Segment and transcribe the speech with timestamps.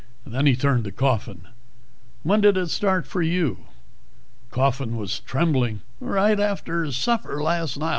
[0.25, 1.41] Then he turned to Coffin.
[2.23, 3.65] "When did it start for you?"
[4.49, 5.81] Coffin was trembling.
[5.99, 7.89] "Right after supper last night.